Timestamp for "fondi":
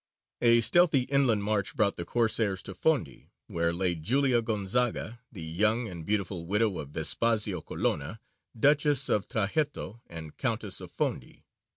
2.73-3.27, 10.91-11.43